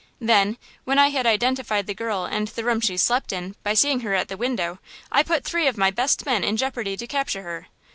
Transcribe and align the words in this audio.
Then, 0.19 0.57
when 0.83 0.97
I 0.97 1.09
had 1.09 1.27
identified 1.27 1.85
the 1.85 1.93
girl 1.93 2.25
and 2.25 2.47
the 2.47 2.63
room 2.63 2.81
she 2.81 2.97
slept 2.97 3.31
in 3.31 3.55
by 3.61 3.75
seeing 3.75 3.99
her 3.99 4.15
at 4.15 4.29
the 4.29 4.35
window, 4.35 4.79
I 5.11 5.21
put 5.21 5.43
three 5.43 5.67
of 5.67 5.77
my 5.77 5.91
best 5.91 6.25
men 6.25 6.43
in 6.43 6.57
jeopardy 6.57 6.97
to 6.97 7.05
capture 7.05 7.43
her. 7.43 7.67